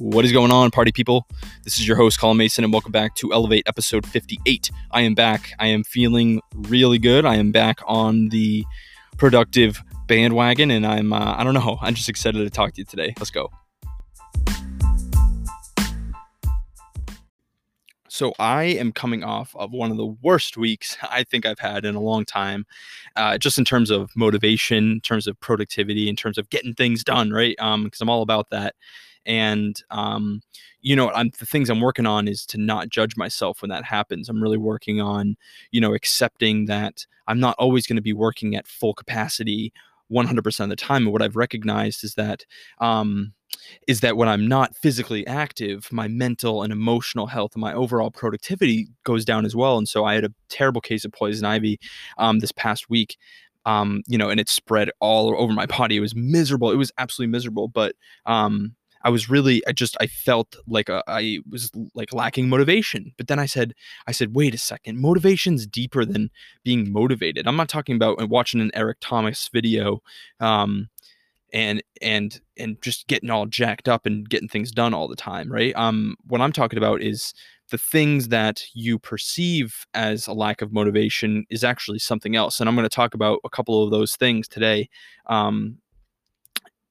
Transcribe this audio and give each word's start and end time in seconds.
What 0.00 0.24
is 0.24 0.32
going 0.32 0.50
on, 0.50 0.70
party 0.70 0.92
people? 0.92 1.26
This 1.62 1.78
is 1.78 1.86
your 1.86 1.94
host, 1.94 2.18
Colin 2.18 2.38
Mason, 2.38 2.64
and 2.64 2.72
welcome 2.72 2.90
back 2.90 3.14
to 3.16 3.34
Elevate 3.34 3.64
episode 3.66 4.06
58. 4.06 4.70
I 4.92 5.02
am 5.02 5.14
back. 5.14 5.52
I 5.58 5.66
am 5.66 5.84
feeling 5.84 6.40
really 6.54 6.98
good. 6.98 7.26
I 7.26 7.34
am 7.34 7.52
back 7.52 7.80
on 7.84 8.30
the 8.30 8.64
productive 9.18 9.82
bandwagon, 10.06 10.70
and 10.70 10.86
I'm, 10.86 11.12
uh, 11.12 11.34
I 11.36 11.44
don't 11.44 11.52
know, 11.52 11.76
I'm 11.82 11.92
just 11.92 12.08
excited 12.08 12.38
to 12.38 12.48
talk 12.48 12.72
to 12.72 12.80
you 12.80 12.86
today. 12.86 13.12
Let's 13.18 13.30
go. 13.30 13.50
So 18.08 18.32
I 18.38 18.62
am 18.62 18.92
coming 18.92 19.22
off 19.22 19.54
of 19.54 19.70
one 19.70 19.90
of 19.90 19.98
the 19.98 20.16
worst 20.22 20.56
weeks 20.56 20.96
I 21.02 21.24
think 21.24 21.44
I've 21.44 21.58
had 21.58 21.84
in 21.84 21.94
a 21.94 22.00
long 22.00 22.24
time, 22.24 22.64
uh, 23.16 23.36
just 23.36 23.58
in 23.58 23.66
terms 23.66 23.90
of 23.90 24.10
motivation, 24.16 24.92
in 24.92 25.00
terms 25.02 25.26
of 25.26 25.38
productivity, 25.40 26.08
in 26.08 26.16
terms 26.16 26.38
of 26.38 26.48
getting 26.48 26.72
things 26.72 27.04
done, 27.04 27.32
right? 27.32 27.54
Because 27.58 27.74
um, 27.74 27.90
I'm 28.00 28.08
all 28.08 28.22
about 28.22 28.48
that 28.48 28.74
and 29.26 29.82
um, 29.90 30.40
you 30.80 30.96
know 30.96 31.10
I'm, 31.10 31.30
the 31.38 31.46
things 31.46 31.70
i'm 31.70 31.80
working 31.80 32.06
on 32.06 32.28
is 32.28 32.46
to 32.46 32.58
not 32.58 32.88
judge 32.88 33.16
myself 33.16 33.62
when 33.62 33.68
that 33.70 33.84
happens 33.84 34.28
i'm 34.28 34.42
really 34.42 34.58
working 34.58 35.00
on 35.00 35.36
you 35.70 35.80
know 35.80 35.94
accepting 35.94 36.66
that 36.66 37.06
i'm 37.26 37.40
not 37.40 37.56
always 37.58 37.86
going 37.86 37.96
to 37.96 38.02
be 38.02 38.12
working 38.12 38.56
at 38.56 38.66
full 38.66 38.94
capacity 38.94 39.72
100% 40.10 40.60
of 40.60 40.68
the 40.68 40.76
time 40.76 41.04
and 41.04 41.12
what 41.12 41.22
i've 41.22 41.36
recognized 41.36 42.02
is 42.02 42.14
that 42.14 42.44
um, 42.80 43.32
is 43.86 44.00
that 44.00 44.16
when 44.16 44.28
i'm 44.28 44.48
not 44.48 44.74
physically 44.74 45.26
active 45.26 45.88
my 45.92 46.08
mental 46.08 46.62
and 46.62 46.72
emotional 46.72 47.26
health 47.26 47.54
and 47.54 47.60
my 47.60 47.74
overall 47.74 48.10
productivity 48.10 48.88
goes 49.04 49.24
down 49.24 49.44
as 49.44 49.54
well 49.54 49.76
and 49.78 49.88
so 49.88 50.04
i 50.04 50.14
had 50.14 50.24
a 50.24 50.32
terrible 50.48 50.80
case 50.80 51.04
of 51.04 51.12
poison 51.12 51.44
ivy 51.44 51.78
um, 52.18 52.38
this 52.38 52.52
past 52.52 52.88
week 52.88 53.16
um, 53.66 54.02
you 54.06 54.16
know, 54.16 54.30
and 54.30 54.40
it 54.40 54.48
spread 54.48 54.90
all 55.00 55.34
over 55.38 55.52
my 55.52 55.66
body. 55.66 55.96
It 55.96 56.00
was 56.00 56.14
miserable. 56.14 56.70
It 56.70 56.76
was 56.76 56.92
absolutely 56.98 57.30
miserable. 57.30 57.68
But 57.68 57.94
um, 58.26 58.74
I 59.02 59.10
was 59.10 59.30
really 59.30 59.62
I 59.66 59.72
just 59.72 59.96
I 60.00 60.06
felt 60.06 60.56
like 60.66 60.88
a, 60.88 61.02
I 61.06 61.40
was 61.48 61.70
like 61.94 62.12
lacking 62.12 62.48
motivation. 62.48 63.12
But 63.16 63.28
then 63.28 63.38
I 63.38 63.46
said 63.46 63.74
I 64.06 64.12
said 64.12 64.34
wait 64.34 64.54
a 64.54 64.58
second, 64.58 65.00
motivation's 65.00 65.66
deeper 65.66 66.04
than 66.04 66.30
being 66.64 66.92
motivated. 66.92 67.46
I'm 67.46 67.56
not 67.56 67.68
talking 67.68 67.96
about 67.96 68.20
uh, 68.20 68.26
watching 68.26 68.60
an 68.60 68.70
Eric 68.74 68.98
Thomas 69.00 69.48
video 69.52 70.02
um 70.40 70.88
and 71.52 71.82
and 72.00 72.40
and 72.56 72.80
just 72.80 73.06
getting 73.08 73.30
all 73.30 73.46
jacked 73.46 73.88
up 73.88 74.06
and 74.06 74.28
getting 74.28 74.48
things 74.48 74.70
done 74.70 74.94
all 74.94 75.08
the 75.08 75.16
time, 75.16 75.50
right? 75.50 75.74
Um 75.76 76.16
what 76.26 76.40
I'm 76.40 76.52
talking 76.52 76.78
about 76.78 77.02
is 77.02 77.34
the 77.70 77.78
things 77.78 78.28
that 78.28 78.62
you 78.74 78.98
perceive 78.98 79.86
as 79.94 80.26
a 80.26 80.32
lack 80.32 80.60
of 80.60 80.72
motivation 80.72 81.44
is 81.50 81.64
actually 81.64 82.00
something 82.00 82.36
else. 82.36 82.60
And 82.60 82.68
I'm 82.68 82.74
going 82.74 82.88
to 82.88 82.94
talk 82.94 83.14
about 83.14 83.38
a 83.44 83.48
couple 83.48 83.82
of 83.82 83.90
those 83.90 84.16
things 84.16 84.48
today. 84.48 84.88
Um, 85.26 85.78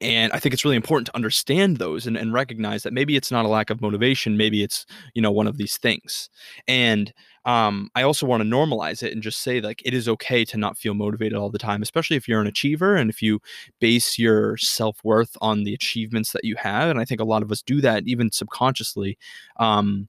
and 0.01 0.31
i 0.33 0.39
think 0.39 0.53
it's 0.53 0.63
really 0.63 0.75
important 0.75 1.05
to 1.07 1.15
understand 1.15 1.77
those 1.77 2.07
and, 2.07 2.17
and 2.17 2.33
recognize 2.33 2.83
that 2.83 2.93
maybe 2.93 3.15
it's 3.15 3.31
not 3.31 3.45
a 3.45 3.49
lack 3.49 3.69
of 3.69 3.81
motivation 3.81 4.37
maybe 4.37 4.63
it's 4.63 4.85
you 5.13 5.21
know 5.21 5.31
one 5.31 5.47
of 5.47 5.57
these 5.57 5.77
things. 5.77 6.29
And 6.67 7.13
um, 7.45 7.89
i 7.95 8.03
also 8.03 8.25
want 8.25 8.41
to 8.41 8.49
normalize 8.49 9.01
it 9.01 9.13
and 9.13 9.23
just 9.23 9.41
say 9.41 9.61
like 9.61 9.81
it 9.85 9.93
is 9.93 10.07
okay 10.09 10.45
to 10.45 10.57
not 10.57 10.77
feel 10.77 10.93
motivated 10.93 11.37
all 11.37 11.49
the 11.49 11.57
time 11.57 11.81
especially 11.81 12.17
if 12.17 12.27
you're 12.27 12.41
an 12.41 12.47
achiever 12.47 12.95
and 12.95 13.09
if 13.09 13.21
you 13.21 13.39
base 13.79 14.19
your 14.19 14.57
self-worth 14.57 15.35
on 15.41 15.63
the 15.63 15.73
achievements 15.73 16.31
that 16.33 16.43
you 16.43 16.55
have 16.57 16.89
and 16.89 16.99
i 16.99 17.05
think 17.05 17.21
a 17.21 17.25
lot 17.25 17.41
of 17.41 17.51
us 17.51 17.61
do 17.61 17.81
that 17.81 18.03
even 18.05 18.31
subconsciously. 18.31 19.17
Um, 19.57 20.07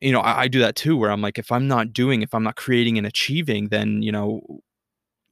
you 0.00 0.12
know 0.12 0.20
I, 0.20 0.42
I 0.42 0.48
do 0.48 0.58
that 0.60 0.76
too 0.76 0.96
where 0.96 1.10
i'm 1.10 1.22
like 1.22 1.38
if 1.38 1.52
i'm 1.52 1.68
not 1.68 1.92
doing 1.92 2.22
if 2.22 2.34
i'm 2.34 2.42
not 2.42 2.56
creating 2.56 2.98
and 2.98 3.06
achieving 3.06 3.68
then 3.68 4.02
you 4.02 4.12
know 4.12 4.60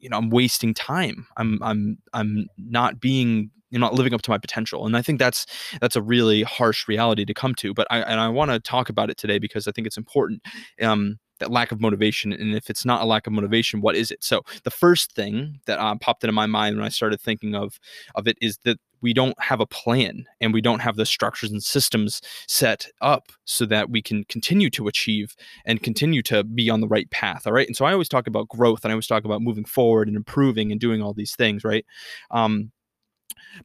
you 0.05 0.10
know 0.10 0.18
i'm 0.18 0.30
wasting 0.30 0.74
time. 0.74 1.27
I'm 1.38 1.58
i'm 1.62 1.98
i'm 2.12 2.46
not 2.58 3.00
being 3.00 3.50
you're 3.75 3.80
not 3.80 3.94
living 3.94 4.14
up 4.14 4.22
to 4.22 4.30
my 4.30 4.39
potential 4.39 4.86
and 4.86 4.97
i 4.97 5.03
think 5.03 5.19
that's 5.19 5.47
that's 5.80 5.97
a 5.97 6.03
really 6.03 6.42
harsh 6.42 6.86
reality 6.89 7.25
to 7.25 7.34
come 7.34 7.55
to 7.55 7.75
but 7.75 7.86
i 7.90 7.98
and 8.01 8.20
i 8.20 8.29
want 8.29 8.51
to 8.51 8.61
talk 8.61 8.89
about 8.89 9.11
it 9.11 9.17
today 9.17 9.39
because 9.39 9.67
i 9.67 9.73
think 9.73 9.86
it's 9.86 9.96
important 9.96 10.40
um 10.80 11.18
that 11.40 11.51
lack 11.51 11.73
of 11.73 11.80
motivation 11.80 12.33
and 12.33 12.55
if 12.55 12.70
it's 12.70 12.84
not 12.84 13.02
a 13.02 13.05
lack 13.05 13.27
of 13.27 13.33
motivation 13.33 13.80
what 13.80 13.96
is 13.96 14.11
it? 14.11 14.23
So 14.23 14.42
the 14.63 14.70
first 14.70 15.13
thing 15.13 15.58
that 15.67 15.79
uh, 15.80 15.96
popped 15.96 16.23
into 16.23 16.33
my 16.33 16.46
mind 16.46 16.77
when 16.77 16.84
i 16.84 16.89
started 16.89 17.20
thinking 17.20 17.55
of 17.55 17.79
of 18.14 18.29
it 18.29 18.39
is 18.40 18.58
that 18.64 18.79
we 19.01 19.13
don't 19.13 19.39
have 19.39 19.61
a 19.61 19.67
plan 19.67 20.24
and 20.40 20.55
we 20.55 20.63
don't 20.63 20.80
have 20.80 20.96
the 20.96 21.05
structures 21.05 21.51
and 21.51 21.63
systems 21.63 22.23
set 22.48 22.86
up 23.02 23.33
so 23.45 23.67
that 23.67 23.90
we 23.90 24.01
can 24.01 24.24
continue 24.24 24.70
to 24.70 24.89
achieve 24.89 25.34
and 25.67 25.83
continue 25.83 26.23
to 26.23 26.45
be 26.45 26.70
on 26.70 26.80
the 26.80 26.89
right 26.89 27.11
path 27.11 27.46
all 27.46 27.52
right 27.52 27.67
and 27.67 27.77
so 27.77 27.84
i 27.84 27.92
always 27.92 28.08
talk 28.08 28.27
about 28.27 28.48
growth 28.48 28.84
and 28.84 28.92
i 28.92 28.95
always 28.95 29.07
talk 29.07 29.24
about 29.24 29.42
moving 29.42 29.64
forward 29.64 30.08
and 30.08 30.17
improving 30.17 30.70
and 30.70 30.80
doing 30.80 31.02
all 31.02 31.13
these 31.13 31.34
things 31.34 31.64
right? 31.64 31.84
Um, 32.30 32.70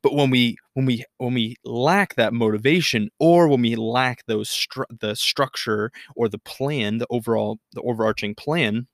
but 0.01 0.13
when 0.13 0.29
we 0.29 0.57
when 0.73 0.85
we 0.85 1.03
when 1.17 1.33
we 1.33 1.55
lack 1.63 2.15
that 2.15 2.33
motivation 2.33 3.09
or 3.19 3.47
when 3.47 3.61
we 3.61 3.75
lack 3.75 4.25
those 4.25 4.49
stru- 4.49 4.99
the 4.99 5.15
structure 5.15 5.91
or 6.15 6.29
the 6.29 6.39
plan 6.39 6.97
the 6.97 7.07
overall 7.09 7.59
the 7.73 7.81
overarching 7.81 8.35
plan 8.35 8.87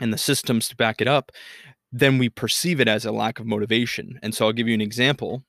and 0.00 0.12
the 0.12 0.18
systems 0.18 0.68
to 0.68 0.76
back 0.76 1.00
it 1.00 1.08
up 1.08 1.32
then 1.92 2.18
we 2.18 2.28
perceive 2.28 2.80
it 2.80 2.88
as 2.88 3.06
a 3.06 3.12
lack 3.12 3.38
of 3.38 3.46
motivation. 3.46 4.18
And 4.22 4.34
so 4.34 4.46
i'll 4.46 4.52
give 4.52 4.68
you 4.68 4.74
an 4.74 4.80
example 4.80 5.44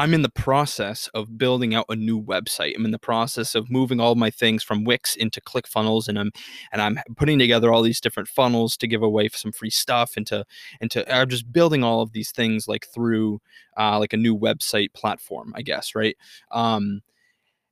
I'm 0.00 0.14
in 0.14 0.22
the 0.22 0.30
process 0.30 1.08
of 1.12 1.36
building 1.36 1.74
out 1.74 1.84
a 1.90 1.94
new 1.94 2.18
website. 2.18 2.74
I'm 2.74 2.86
in 2.86 2.90
the 2.90 2.98
process 2.98 3.54
of 3.54 3.70
moving 3.70 4.00
all 4.00 4.14
my 4.14 4.30
things 4.30 4.62
from 4.62 4.82
Wix 4.82 5.14
into 5.14 5.42
ClickFunnels, 5.42 6.08
and 6.08 6.18
I'm 6.18 6.32
and 6.72 6.80
I'm 6.80 6.98
putting 7.16 7.38
together 7.38 7.70
all 7.70 7.82
these 7.82 8.00
different 8.00 8.26
funnels 8.26 8.78
to 8.78 8.86
give 8.86 9.02
away 9.02 9.28
some 9.28 9.52
free 9.52 9.68
stuff, 9.68 10.16
and 10.16 10.26
to 10.28 10.46
and 10.80 10.90
to 10.92 11.14
I'm 11.14 11.28
just 11.28 11.52
building 11.52 11.84
all 11.84 12.00
of 12.00 12.12
these 12.12 12.32
things 12.32 12.66
like 12.66 12.86
through 12.86 13.42
uh, 13.76 13.98
like 13.98 14.14
a 14.14 14.16
new 14.16 14.34
website 14.34 14.94
platform, 14.94 15.52
I 15.54 15.60
guess, 15.60 15.94
right? 15.94 16.16
Um, 16.50 17.02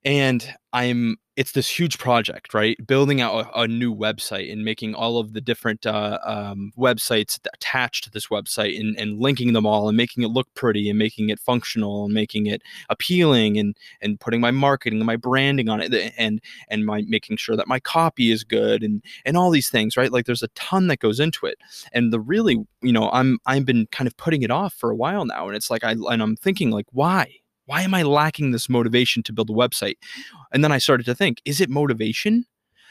and 0.05 0.55
I'm 0.75 1.17
it's 1.39 1.53
this 1.53 1.69
huge 1.69 1.99
project, 1.99 2.53
right? 2.53 2.77
Building 2.85 3.21
out 3.21 3.47
a, 3.55 3.61
a, 3.61 3.69
new 3.69 3.95
website 3.95 4.53
and 4.53 4.65
making 4.65 4.97
all 4.97 5.19
of 5.19 5.35
the 5.35 5.41
different 5.41 5.87
uh, 5.87 6.19
um, 6.25 6.73
websites 6.77 7.39
attached 7.55 8.03
to 8.03 8.11
this 8.11 8.27
website 8.27 8.79
and, 8.79 8.99
and 8.99 9.21
linking 9.21 9.53
them 9.53 9.65
all 9.65 9.87
and 9.87 9.97
making 9.97 10.25
it 10.25 10.31
look 10.31 10.53
pretty 10.55 10.91
and 10.91 10.99
making 10.99 11.31
it 11.31 11.39
functional 11.39 12.07
and 12.07 12.13
making 12.13 12.47
it 12.47 12.61
appealing 12.89 13.57
and 13.57 13.77
and 14.03 14.19
putting 14.19 14.41
my 14.41 14.51
marketing 14.51 14.99
and 14.99 15.07
my 15.07 15.15
branding 15.15 15.69
on 15.69 15.81
it 15.81 16.13
and 16.19 16.41
and 16.71 16.85
my 16.85 17.03
making 17.07 17.37
sure 17.37 17.57
that 17.57 17.69
my 17.69 17.79
copy 17.79 18.33
is 18.33 18.43
good 18.43 18.83
and 18.83 19.01
and 19.25 19.37
all 19.37 19.53
these 19.53 19.71
things, 19.71 19.97
right? 19.97 20.11
Like 20.11 20.27
there's 20.27 20.43
a 20.43 20.49
ton 20.57 20.89
that 20.89 20.99
goes 20.99 21.21
into 21.21 21.47
it. 21.47 21.59
And 21.93 22.13
the 22.13 22.19
really, 22.19 22.57
you 22.83 22.93
know, 22.93 23.11
I'm 23.13 23.39
I've 23.47 23.65
been 23.65 23.87
kind 23.93 24.09
of 24.09 24.17
putting 24.17 24.43
it 24.43 24.51
off 24.51 24.75
for 24.75 24.91
a 24.91 24.97
while 24.97 25.25
now, 25.25 25.47
and 25.47 25.55
it's 25.55 25.71
like 25.71 25.85
I 25.85 25.93
and 25.93 26.21
I'm 26.21 26.35
thinking 26.35 26.73
like, 26.73 26.87
why? 26.91 27.33
Why 27.69 27.83
am 27.83 27.93
I 27.93 28.03
lacking 28.03 28.53
this 28.53 28.71
motivation 28.71 29.23
to 29.25 29.33
build 29.35 29.51
a 29.51 29.53
website? 29.53 29.99
And 30.55 30.65
then 30.65 30.73
I 30.73 30.79
started 30.79 31.05
to 31.05 31.15
think, 31.15 31.43
is 31.45 31.61
it 31.61 31.69
motivation? 31.69 32.47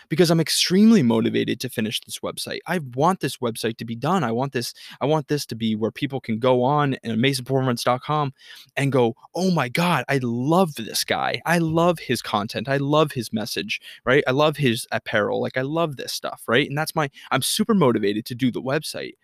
Because 0.07 0.29
I'm 0.29 0.39
extremely 0.39 1.01
motivated 1.01 1.59
to 1.61 1.69
finish 1.69 1.99
this 1.99 2.19
website. 2.19 2.59
I 2.67 2.81
want 2.93 3.19
this 3.19 3.38
website 3.38 3.77
to 3.77 3.85
be 3.85 3.95
done. 3.95 4.23
I 4.23 4.31
want 4.31 4.53
this, 4.53 4.75
I 5.01 5.07
want 5.07 5.29
this 5.29 5.47
to 5.47 5.55
be 5.55 5.75
where 5.75 5.89
people 5.89 6.21
can 6.21 6.38
go 6.38 6.61
on 6.61 6.93
a 7.03 7.09
masonperformance.com 7.09 8.35
and 8.75 8.91
go, 8.91 9.15
oh 9.33 9.49
my 9.49 9.67
God, 9.67 10.05
I 10.07 10.19
love 10.21 10.75
this 10.75 11.03
guy. 11.03 11.41
I 11.44 11.57
love 11.57 11.97
his 11.97 12.21
content. 12.21 12.69
I 12.69 12.77
love 12.77 13.13
his 13.13 13.33
message, 13.33 13.81
right? 14.05 14.23
I 14.27 14.31
love 14.31 14.57
his 14.57 14.85
apparel. 14.91 15.41
Like 15.41 15.57
I 15.57 15.63
love 15.63 15.97
this 15.97 16.13
stuff, 16.13 16.44
right? 16.47 16.69
And 16.69 16.77
that's 16.77 16.95
my, 16.95 17.09
I'm 17.31 17.41
super 17.41 17.73
motivated 17.73 18.27
to 18.27 18.35
do 18.35 18.51
the 18.51 18.61
website, 18.61 19.15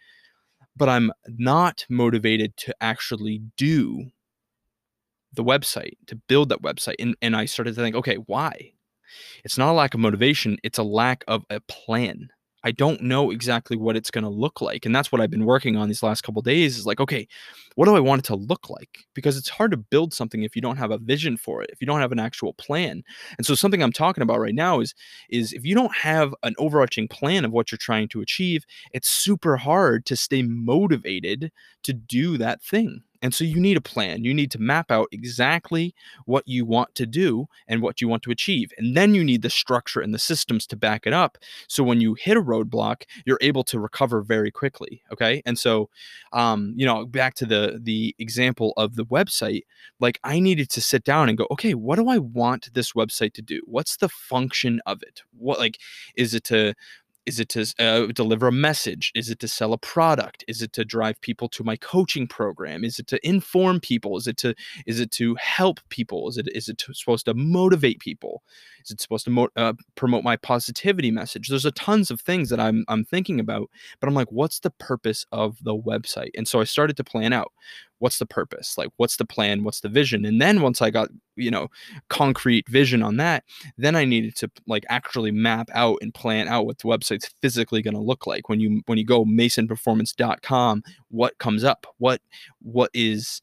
but 0.75 0.89
I'm 0.89 1.11
not 1.27 1.85
motivated 1.89 2.57
to 2.57 2.75
actually 2.81 3.43
do 3.55 4.09
the 5.33 5.43
website, 5.43 5.97
to 6.07 6.15
build 6.15 6.49
that 6.49 6.61
website. 6.61 6.95
And, 6.99 7.15
and 7.21 7.35
I 7.35 7.45
started 7.45 7.75
to 7.75 7.81
think, 7.81 7.95
okay, 7.95 8.15
why? 8.15 8.73
It's 9.43 9.57
not 9.57 9.71
a 9.71 9.73
lack 9.73 9.93
of 9.93 9.99
motivation, 9.99 10.57
it's 10.63 10.77
a 10.77 10.83
lack 10.83 11.23
of 11.27 11.45
a 11.49 11.59
plan. 11.61 12.29
I 12.65 12.71
don't 12.71 13.01
know 13.01 13.29
exactly 13.29 13.75
what 13.75 13.97
it's 13.97 14.09
going 14.09 14.23
to 14.23 14.29
look 14.29 14.61
like. 14.61 14.85
And 14.85 14.95
that's 14.95 15.11
what 15.11 15.19
I've 15.19 15.29
been 15.29 15.45
working 15.45 15.75
on 15.75 15.89
these 15.89 16.01
last 16.01 16.21
couple 16.21 16.41
days 16.41 16.77
is 16.77 16.85
like, 16.85 17.01
okay, 17.01 17.27
what 17.75 17.85
do 17.85 17.95
I 17.95 17.99
want 17.99 18.19
it 18.19 18.25
to 18.25 18.35
look 18.35 18.69
like? 18.69 18.99
Because 19.13 19.37
it's 19.37 19.49
hard 19.49 19.71
to 19.71 19.77
build 19.77 20.13
something 20.13 20.43
if 20.43 20.55
you 20.55 20.61
don't 20.61 20.77
have 20.77 20.91
a 20.91 20.97
vision 20.97 21.35
for 21.35 21.61
it, 21.61 21.69
if 21.73 21.81
you 21.81 21.87
don't 21.87 21.99
have 21.99 22.13
an 22.13 22.19
actual 22.19 22.53
plan. 22.53 23.03
And 23.37 23.45
so 23.45 23.53
something 23.53 23.83
I'm 23.83 23.91
talking 23.91 24.21
about 24.21 24.39
right 24.39 24.55
now 24.55 24.79
is 24.79 24.95
is 25.29 25.51
if 25.51 25.65
you 25.65 25.75
don't 25.75 25.93
have 25.93 26.33
an 26.43 26.55
overarching 26.57 27.09
plan 27.09 27.43
of 27.43 27.51
what 27.51 27.71
you're 27.71 27.77
trying 27.77 28.07
to 28.09 28.21
achieve, 28.21 28.65
it's 28.91 29.09
super 29.09 29.57
hard 29.57 30.05
to 30.05 30.15
stay 30.15 30.41
motivated 30.41 31.51
to 31.83 31.91
do 31.91 32.37
that 32.37 32.61
thing. 32.61 33.01
And 33.23 33.33
so 33.33 33.45
you 33.45 33.59
need 33.59 33.77
a 33.77 33.81
plan. 33.81 34.25
You 34.25 34.33
need 34.33 34.51
to 34.51 34.59
map 34.59 34.91
out 34.91 35.07
exactly 35.13 35.95
what 36.25 36.45
you 36.45 36.65
want 36.65 36.93
to 36.95 37.05
do 37.05 37.47
and 37.67 37.81
what 37.81 38.01
you 38.01 38.07
want 38.09 38.21
to 38.23 38.31
achieve. 38.31 38.71
And 38.77 38.95
then 38.95 39.15
you 39.15 39.23
need 39.23 39.41
the 39.41 39.49
structure 39.49 40.01
and 40.01 40.13
the 40.13 40.19
systems 40.19 40.67
to 40.67 40.75
back 40.75 41.07
it 41.07 41.13
up. 41.13 41.37
So 41.69 41.83
when 41.83 42.01
you 42.01 42.15
hit 42.15 42.35
a 42.35 42.41
roadblock, 42.41 43.03
you're 43.25 43.39
able 43.41 43.63
to 43.63 43.79
recover 43.79 44.21
very 44.21 44.51
quickly. 44.51 45.01
Okay. 45.11 45.41
And 45.45 45.57
so, 45.57 45.89
um, 46.33 46.73
you 46.75 46.85
know, 46.85 47.05
back 47.05 47.33
to 47.35 47.45
the 47.45 47.79
the 47.81 48.13
example 48.19 48.73
of 48.75 48.95
the 48.95 49.05
website, 49.05 49.63
like 50.01 50.19
I 50.25 50.41
needed 50.41 50.69
to 50.71 50.81
sit 50.81 51.05
down 51.05 51.29
and 51.29 51.37
go, 51.37 51.47
okay, 51.49 51.73
what 51.73 51.95
do 51.95 52.09
I 52.09 52.17
want 52.17 52.73
this 52.73 52.91
website 52.91 53.33
to 53.35 53.41
do? 53.41 53.61
What's 53.65 53.97
the 53.97 54.09
function 54.09 54.81
of 54.85 55.01
it? 55.01 55.23
What 55.37 55.59
like 55.59 55.79
is 56.17 56.33
it 56.33 56.43
to 56.45 56.73
is 57.25 57.39
it 57.39 57.49
to 57.49 57.73
uh, 57.79 58.07
deliver 58.07 58.47
a 58.47 58.51
message? 58.51 59.11
Is 59.15 59.29
it 59.29 59.39
to 59.39 59.47
sell 59.47 59.73
a 59.73 59.77
product? 59.77 60.43
Is 60.47 60.61
it 60.61 60.73
to 60.73 60.83
drive 60.83 61.19
people 61.21 61.47
to 61.49 61.63
my 61.63 61.75
coaching 61.77 62.27
program? 62.27 62.83
Is 62.83 62.99
it 62.99 63.07
to 63.07 63.27
inform 63.27 63.79
people? 63.79 64.17
Is 64.17 64.27
it 64.27 64.37
to 64.37 64.53
is 64.85 64.99
it 64.99 65.11
to 65.11 65.35
help 65.35 65.79
people? 65.89 66.27
Is 66.29 66.37
it 66.37 66.47
is 66.53 66.69
it 66.69 66.77
to, 66.79 66.93
supposed 66.93 67.25
to 67.25 67.33
motivate 67.33 67.99
people? 67.99 68.43
Is 68.83 68.91
it 68.91 68.99
supposed 68.99 69.25
to 69.25 69.31
mo- 69.31 69.49
uh, 69.55 69.73
promote 69.95 70.23
my 70.23 70.35
positivity 70.35 71.11
message? 71.11 71.47
There's 71.47 71.65
a 71.65 71.71
tons 71.71 72.11
of 72.11 72.19
things 72.19 72.49
that 72.49 72.59
i'm 72.59 72.85
i'm 72.87 73.03
thinking 73.05 73.39
about 73.39 73.69
but 73.99 74.07
i'm 74.07 74.13
like 74.13 74.31
what's 74.31 74.59
the 74.59 74.71
purpose 74.71 75.25
of 75.31 75.57
the 75.63 75.75
website? 75.75 76.31
And 76.35 76.47
so 76.47 76.59
i 76.59 76.65
started 76.65 76.97
to 76.97 77.03
plan 77.03 77.33
out 77.33 77.51
what's 77.99 78.19
the 78.19 78.25
purpose? 78.25 78.77
Like 78.77 78.89
what's 78.97 79.17
the 79.17 79.25
plan? 79.25 79.63
What's 79.63 79.81
the 79.81 79.89
vision? 79.89 80.25
And 80.25 80.41
then 80.41 80.61
once 80.61 80.81
i 80.81 80.89
got 80.89 81.09
you 81.35 81.49
know 81.49 81.67
concrete 82.09 82.67
vision 82.69 83.01
on 83.01 83.17
that 83.17 83.43
then 83.77 83.95
i 83.95 84.05
needed 84.05 84.35
to 84.35 84.47
like 84.67 84.85
actually 84.89 85.31
map 85.31 85.67
out 85.73 85.97
and 86.01 86.13
plan 86.13 86.47
out 86.47 86.67
what 86.67 86.77
the 86.77 86.87
website's 86.87 87.27
physically 87.41 87.81
going 87.81 87.95
to 87.95 87.99
look 87.99 88.27
like. 88.27 88.49
When 88.49 88.59
you 88.59 88.81
when 88.85 88.97
you 88.97 89.05
go 89.05 89.25
masonperformance.com 89.25 90.83
what 91.09 91.37
comes 91.39 91.63
up? 91.63 91.87
What 91.97 92.21
what 92.61 92.91
is 92.93 93.41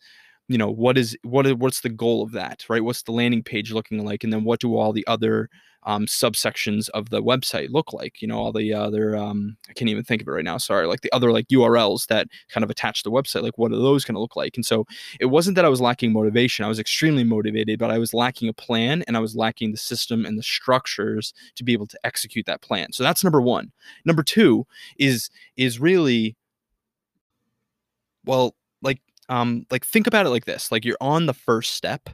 you 0.49 0.59
know 0.59 0.71
what 0.71 0.99
is 0.99 1.17
what 1.23 1.47
is 1.47 1.55
what's 1.55 1.81
the 1.81 1.89
goal 1.89 2.23
of 2.23 2.33
that 2.33 2.65
right? 2.69 2.85
What's 2.85 3.03
the 3.03 3.13
landing 3.13 3.43
page 3.43 3.73
looking 3.73 4.05
like? 4.05 4.25
And 4.25 4.33
then 4.33 4.45
what 4.45 4.61
do 4.61 4.77
all 4.77 4.93
the 4.93 5.07
other 5.07 5.49
um, 5.85 6.07
subsections 6.07 6.89
of 6.91 7.11
the 7.11 7.23
website 7.23 7.69
look 7.71 7.93
like. 7.93 8.21
You 8.21 8.29
know, 8.29 8.39
all 8.39 8.53
the 8.53 8.73
other 8.75 9.17
um, 9.17 9.57
I 9.69 9.73
can't 9.73 9.89
even 9.89 10.05
think 10.05 10.23
of 10.23 10.29
it 10.29 10.33
right 10.33 10.45
now. 10.45 10.59
Sorry, 10.59 10.87
like 10.87 11.01
the 11.01 11.13
other 11.13 11.33
like 11.33 11.49
URLs 11.49 12.07
that 12.07 12.29
kind 12.49 12.65
of 12.65 12.71
attach 12.71 13.03
the 13.03 13.11
website. 13.11 13.43
Like, 13.43 13.59
what 13.59 13.73
are 13.73 13.77
those 13.77 14.05
going 14.05 14.15
to 14.15 14.21
look 14.21 14.37
like? 14.37 14.57
And 14.57 14.67
so 14.67 14.87
it 15.19 15.27
wasn't 15.27 15.57
that 15.57 15.65
I 15.65 15.69
was 15.69 15.81
lacking 15.81 16.13
motivation. 16.13 16.65
I 16.65 16.69
was 16.69 16.79
extremely 16.79 17.25
motivated, 17.25 17.79
but 17.79 17.91
I 17.91 17.99
was 17.99 18.15
lacking 18.15 18.49
a 18.49 18.53
plan 18.53 19.03
and 19.07 19.17
I 19.17 19.21
was 19.21 19.37
lacking 19.37 19.73
the 19.73 19.79
system 19.79 20.25
and 20.25 20.39
the 20.39 20.43
structures 20.43 21.33
to 21.57 21.65
be 21.65 21.73
able 21.73 21.87
to 21.89 21.99
execute 22.05 22.47
that 22.47 22.63
plan. 22.63 22.93
So 22.93 23.03
that's 23.03 23.25
number 23.25 23.41
one. 23.41 23.73
Number 24.05 24.23
two 24.23 24.67
is 24.99 25.31
is 25.57 25.81
really 25.81 26.37
well, 28.25 28.55
like 28.83 29.01
um, 29.29 29.67
like 29.71 29.85
think 29.85 30.07
about 30.07 30.27
it 30.27 30.31
like 30.31 30.45
this: 30.45 30.71
like 30.71 30.85
you're 30.85 30.97
on 31.01 31.27
the 31.27 31.35
first 31.35 31.75
step 31.75 32.11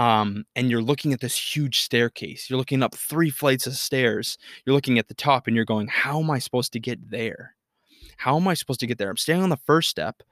um, 0.00 0.46
and 0.56 0.70
you're 0.70 0.80
looking 0.80 1.12
at 1.12 1.20
this 1.20 1.36
huge 1.36 1.80
staircase. 1.80 2.48
You're 2.48 2.58
looking 2.58 2.82
up 2.82 2.94
three 2.94 3.28
flights 3.28 3.66
of 3.66 3.74
stairs. 3.74 4.38
You're 4.64 4.74
looking 4.74 4.98
at 4.98 5.08
the 5.08 5.14
top 5.14 5.46
and 5.46 5.54
you're 5.54 5.66
going, 5.66 5.88
How 5.88 6.20
am 6.20 6.30
I 6.30 6.38
supposed 6.38 6.72
to 6.72 6.80
get 6.80 7.10
there? 7.10 7.54
How 8.16 8.38
am 8.38 8.48
I 8.48 8.54
supposed 8.54 8.80
to 8.80 8.86
get 8.86 8.96
there? 8.96 9.10
I'm 9.10 9.18
staying 9.18 9.42
on 9.42 9.50
the 9.50 9.58
first 9.58 9.90
step. 9.90 10.22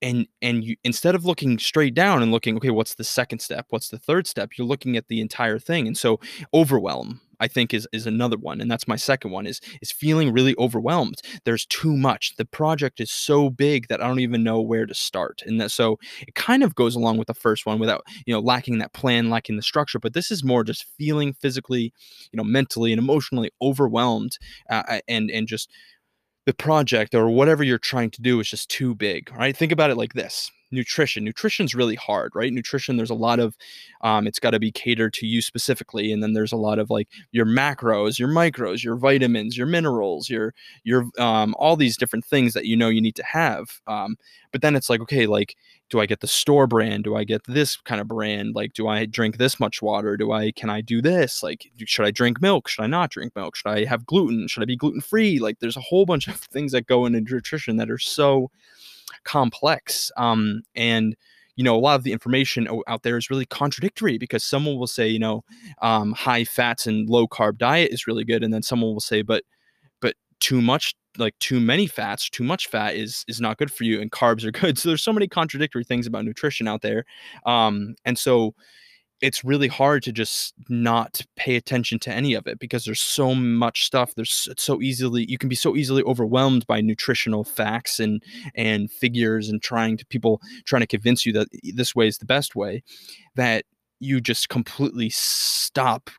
And 0.00 0.26
and 0.40 0.64
you 0.64 0.76
instead 0.84 1.14
of 1.14 1.26
looking 1.26 1.58
straight 1.58 1.92
down 1.92 2.22
and 2.22 2.32
looking, 2.32 2.56
okay, 2.56 2.70
what's 2.70 2.94
the 2.94 3.04
second 3.04 3.40
step? 3.40 3.66
What's 3.68 3.90
the 3.90 3.98
third 3.98 4.26
step? 4.26 4.56
You're 4.56 4.66
looking 4.66 4.96
at 4.96 5.08
the 5.08 5.20
entire 5.20 5.58
thing. 5.58 5.86
And 5.86 5.98
so 5.98 6.18
overwhelm 6.54 7.20
I 7.40 7.48
think 7.48 7.72
is 7.74 7.88
is 7.92 8.06
another 8.06 8.36
one, 8.36 8.60
and 8.60 8.70
that's 8.70 8.88
my 8.88 8.96
second 8.96 9.30
one 9.30 9.46
is 9.46 9.60
is 9.80 9.92
feeling 9.92 10.32
really 10.32 10.54
overwhelmed. 10.58 11.20
There's 11.44 11.66
too 11.66 11.96
much. 11.96 12.36
The 12.36 12.44
project 12.44 13.00
is 13.00 13.10
so 13.10 13.50
big 13.50 13.88
that 13.88 14.02
I 14.02 14.06
don't 14.06 14.20
even 14.20 14.42
know 14.42 14.60
where 14.60 14.86
to 14.86 14.94
start, 14.94 15.42
and 15.46 15.60
that 15.60 15.70
so 15.70 15.98
it 16.20 16.34
kind 16.34 16.62
of 16.62 16.74
goes 16.74 16.94
along 16.94 17.18
with 17.18 17.28
the 17.28 17.34
first 17.34 17.66
one 17.66 17.78
without 17.78 18.04
you 18.26 18.34
know 18.34 18.40
lacking 18.40 18.78
that 18.78 18.92
plan, 18.92 19.30
lacking 19.30 19.56
the 19.56 19.62
structure. 19.62 19.98
But 19.98 20.14
this 20.14 20.30
is 20.30 20.44
more 20.44 20.64
just 20.64 20.86
feeling 20.98 21.32
physically, 21.34 21.92
you 22.32 22.36
know, 22.36 22.44
mentally 22.44 22.92
and 22.92 22.98
emotionally 22.98 23.50
overwhelmed, 23.62 24.38
uh, 24.70 25.00
and 25.08 25.30
and 25.30 25.46
just 25.46 25.70
the 26.46 26.54
project 26.54 27.14
or 27.14 27.28
whatever 27.28 27.62
you're 27.62 27.78
trying 27.78 28.10
to 28.10 28.22
do 28.22 28.40
is 28.40 28.48
just 28.48 28.70
too 28.70 28.94
big. 28.94 29.30
Right? 29.32 29.56
Think 29.56 29.72
about 29.72 29.90
it 29.90 29.96
like 29.96 30.14
this 30.14 30.50
nutrition. 30.70 31.24
Nutrition's 31.24 31.74
really 31.74 31.94
hard 31.94 32.32
right? 32.34 32.52
Nutrition 32.52 32.96
there's 32.96 33.10
a 33.10 33.14
lot 33.14 33.38
of 33.38 33.56
um, 34.02 34.26
it's 34.26 34.38
got 34.38 34.50
to 34.50 34.58
be 34.58 34.70
catered 34.70 35.12
to 35.14 35.26
you 35.26 35.42
specifically 35.42 36.12
and 36.12 36.22
then 36.22 36.32
there's 36.32 36.52
a 36.52 36.56
lot 36.56 36.78
of 36.78 36.90
like 36.90 37.08
your 37.32 37.46
macros 37.46 38.18
your 38.18 38.28
micros 38.28 38.82
your 38.82 38.96
vitamins 38.96 39.56
your 39.56 39.66
minerals 39.66 40.28
your 40.28 40.54
your 40.84 41.06
um, 41.18 41.54
all 41.58 41.76
these 41.76 41.96
different 41.96 42.24
things 42.24 42.54
that 42.54 42.66
you 42.66 42.76
know 42.76 42.88
you 42.88 43.00
need 43.00 43.16
to 43.16 43.24
have 43.24 43.80
um, 43.86 44.16
but 44.52 44.62
then 44.62 44.76
it's 44.76 44.90
like 44.90 45.00
okay 45.00 45.26
like 45.26 45.56
do 45.90 46.00
i 46.00 46.06
get 46.06 46.20
the 46.20 46.26
store 46.26 46.66
brand? 46.66 47.04
Do 47.04 47.16
i 47.16 47.24
get 47.24 47.42
this 47.44 47.76
kind 47.76 48.00
of 48.00 48.08
brand? 48.08 48.54
Like 48.54 48.72
do 48.72 48.88
i 48.88 49.06
drink 49.06 49.38
this 49.38 49.58
much 49.58 49.80
water? 49.82 50.16
Do 50.16 50.32
i 50.32 50.52
can 50.52 50.70
i 50.70 50.80
do 50.80 51.00
this? 51.00 51.42
Like 51.42 51.70
should 51.86 52.04
i 52.04 52.10
drink 52.10 52.40
milk? 52.40 52.68
Should 52.68 52.82
i 52.82 52.86
not 52.86 53.10
drink 53.10 53.34
milk? 53.34 53.56
Should 53.56 53.70
i 53.70 53.84
have 53.84 54.06
gluten? 54.06 54.48
Should 54.48 54.62
i 54.62 54.66
be 54.66 54.76
gluten 54.76 55.00
free 55.00 55.38
like 55.38 55.60
there's 55.60 55.76
a 55.76 55.82
whole 55.82 56.06
bunch 56.06 56.28
of 56.28 56.34
things 56.52 56.72
that 56.72 56.86
go 56.86 57.06
into 57.06 57.20
nutrition 57.20 57.76
that 57.78 57.90
are 57.90 57.98
so 57.98 58.50
complex. 59.28 60.10
Um, 60.16 60.62
and 60.74 61.14
you 61.56 61.64
know, 61.64 61.76
a 61.76 61.80
lot 61.80 61.96
of 61.96 62.04
the 62.04 62.12
information 62.12 62.68
out 62.86 63.02
there 63.02 63.16
is 63.16 63.30
really 63.30 63.44
contradictory 63.44 64.16
because 64.16 64.44
someone 64.44 64.76
will 64.78 64.86
say, 64.86 65.08
you 65.08 65.18
know, 65.18 65.42
um, 65.82 66.12
high 66.12 66.44
fats 66.44 66.86
and 66.86 67.10
low 67.10 67.26
carb 67.26 67.58
diet 67.58 67.92
is 67.92 68.06
really 68.06 68.24
good, 68.24 68.44
and 68.44 68.54
then 68.54 68.62
someone 68.62 68.92
will 68.92 69.00
say, 69.00 69.22
but 69.22 69.42
but 70.00 70.14
too 70.40 70.62
much 70.62 70.94
like 71.16 71.36
too 71.40 71.58
many 71.58 71.88
fats 71.88 72.30
too 72.30 72.44
much 72.44 72.68
fat 72.68 72.94
is 72.94 73.24
is 73.26 73.40
not 73.40 73.58
good 73.58 73.72
for 73.72 73.82
you 73.82 74.00
and 74.00 74.12
carbs 74.12 74.44
are 74.44 74.52
good 74.62 74.78
so 74.78 74.88
there's 74.88 75.02
so 75.02 75.12
many 75.12 75.26
contradictory 75.26 75.82
things 75.82 76.06
about 76.06 76.24
nutrition 76.24 76.68
out 76.68 76.80
there 76.80 77.04
um 77.44 77.96
and 78.04 78.16
so 78.16 78.54
it's 79.20 79.44
really 79.44 79.68
hard 79.68 80.02
to 80.04 80.12
just 80.12 80.54
not 80.68 81.20
pay 81.36 81.56
attention 81.56 81.98
to 81.98 82.12
any 82.12 82.34
of 82.34 82.46
it 82.46 82.58
because 82.58 82.84
there's 82.84 83.00
so 83.00 83.34
much 83.34 83.84
stuff 83.84 84.14
there's 84.14 84.48
so 84.56 84.80
easily 84.80 85.24
you 85.28 85.38
can 85.38 85.48
be 85.48 85.54
so 85.56 85.76
easily 85.76 86.02
overwhelmed 86.04 86.66
by 86.66 86.80
nutritional 86.80 87.44
facts 87.44 87.98
and 87.98 88.22
and 88.54 88.90
figures 88.90 89.48
and 89.48 89.62
trying 89.62 89.96
to 89.96 90.06
people 90.06 90.40
trying 90.64 90.80
to 90.80 90.86
convince 90.86 91.26
you 91.26 91.32
that 91.32 91.48
this 91.74 91.94
way 91.94 92.06
is 92.06 92.18
the 92.18 92.26
best 92.26 92.54
way 92.54 92.82
that 93.34 93.64
you 94.00 94.20
just 94.20 94.48
completely 94.48 95.10
stop 95.10 96.10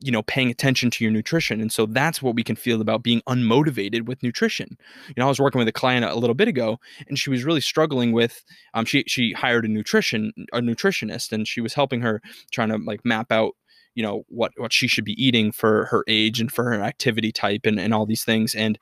you 0.00 0.12
know 0.12 0.22
paying 0.22 0.50
attention 0.50 0.90
to 0.90 1.04
your 1.04 1.12
nutrition 1.12 1.60
and 1.60 1.72
so 1.72 1.86
that's 1.86 2.20
what 2.20 2.34
we 2.34 2.44
can 2.44 2.56
feel 2.56 2.80
about 2.80 3.02
being 3.02 3.22
unmotivated 3.28 4.06
with 4.06 4.22
nutrition. 4.22 4.76
You 5.08 5.14
know 5.16 5.24
i 5.24 5.28
was 5.28 5.40
working 5.40 5.58
with 5.58 5.68
a 5.68 5.72
client 5.72 6.04
a 6.04 6.14
little 6.14 6.34
bit 6.34 6.48
ago 6.48 6.78
and 7.08 7.18
she 7.18 7.30
was 7.30 7.44
really 7.44 7.60
struggling 7.60 8.12
with 8.12 8.44
um 8.74 8.84
she 8.84 9.04
she 9.06 9.32
hired 9.32 9.64
a 9.64 9.68
nutrition 9.68 10.32
a 10.52 10.60
nutritionist 10.60 11.32
and 11.32 11.48
she 11.48 11.60
was 11.60 11.74
helping 11.74 12.00
her 12.02 12.20
trying 12.50 12.68
to 12.68 12.76
like 12.78 13.04
map 13.04 13.32
out 13.32 13.54
you 13.96 14.02
know 14.02 14.24
what 14.28 14.52
what 14.58 14.72
she 14.72 14.86
should 14.86 15.04
be 15.04 15.20
eating 15.22 15.50
for 15.50 15.86
her 15.86 16.04
age 16.06 16.40
and 16.40 16.52
for 16.52 16.64
her 16.64 16.82
activity 16.82 17.32
type 17.32 17.62
and 17.64 17.80
and 17.80 17.92
all 17.92 18.06
these 18.06 18.24
things 18.24 18.54
and 18.54 18.78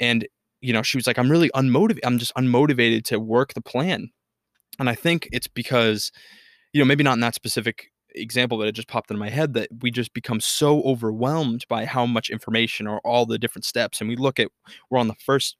and 0.00 0.26
you 0.60 0.72
know 0.72 0.82
she 0.82 0.98
was 0.98 1.06
like 1.06 1.18
i'm 1.18 1.30
really 1.30 1.50
unmotivated 1.54 2.00
i'm 2.04 2.18
just 2.18 2.34
unmotivated 2.34 3.04
to 3.04 3.18
work 3.18 3.54
the 3.54 3.62
plan. 3.62 4.10
And 4.78 4.90
i 4.90 4.94
think 4.94 5.28
it's 5.32 5.46
because 5.46 6.12
you 6.72 6.80
know 6.80 6.84
maybe 6.84 7.04
not 7.04 7.14
in 7.14 7.20
that 7.20 7.34
specific 7.34 7.90
example 8.20 8.58
that 8.58 8.68
it 8.68 8.72
just 8.72 8.88
popped 8.88 9.10
into 9.10 9.20
my 9.20 9.30
head 9.30 9.54
that 9.54 9.68
we 9.80 9.90
just 9.90 10.12
become 10.12 10.40
so 10.40 10.82
overwhelmed 10.82 11.64
by 11.68 11.84
how 11.84 12.06
much 12.06 12.30
information 12.30 12.86
or 12.86 13.00
all 13.00 13.26
the 13.26 13.38
different 13.38 13.64
steps 13.64 14.00
and 14.00 14.08
we 14.08 14.16
look 14.16 14.38
at 14.38 14.50
we're 14.90 14.98
on 14.98 15.08
the 15.08 15.14
first 15.14 15.56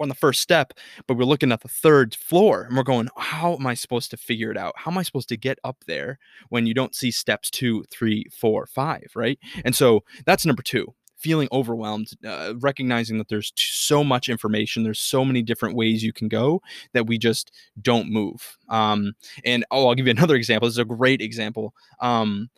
on 0.00 0.08
the 0.08 0.14
first 0.14 0.40
step 0.40 0.72
but 1.06 1.16
we're 1.16 1.24
looking 1.24 1.52
at 1.52 1.60
the 1.60 1.68
third 1.68 2.14
floor 2.14 2.62
and 2.62 2.76
we're 2.76 2.82
going 2.82 3.08
how 3.16 3.54
am 3.54 3.66
i 3.66 3.74
supposed 3.74 4.10
to 4.10 4.16
figure 4.16 4.50
it 4.50 4.56
out? 4.56 4.74
How 4.76 4.90
am 4.90 4.98
i 4.98 5.02
supposed 5.02 5.28
to 5.28 5.36
get 5.36 5.58
up 5.64 5.76
there 5.86 6.18
when 6.48 6.66
you 6.66 6.74
don't 6.74 6.94
see 6.94 7.10
steps 7.10 7.50
two 7.50 7.84
three 7.90 8.26
four 8.32 8.66
five 8.66 9.10
right? 9.14 9.38
And 9.64 9.74
so 9.74 10.02
that's 10.26 10.44
number 10.44 10.62
two 10.62 10.92
feeling 11.22 11.48
overwhelmed, 11.52 12.10
uh, 12.26 12.54
recognizing 12.60 13.18
that 13.18 13.28
there's 13.28 13.50
t- 13.52 13.64
so 13.70 14.02
much 14.02 14.28
information, 14.28 14.82
there's 14.82 15.00
so 15.00 15.24
many 15.24 15.42
different 15.42 15.76
ways 15.76 16.02
you 16.02 16.12
can 16.12 16.28
go 16.28 16.60
that 16.92 17.06
we 17.06 17.18
just 17.18 17.52
don't 17.80 18.10
move. 18.10 18.58
Um, 18.68 19.14
and 19.44 19.64
oh, 19.70 19.88
I'll 19.88 19.94
give 19.94 20.06
you 20.06 20.10
another 20.16 20.36
example. 20.36 20.68
This 20.68 20.74
is 20.74 20.78
a 20.78 20.84
great 20.84 21.20
example. 21.20 21.74
Um, 22.00 22.50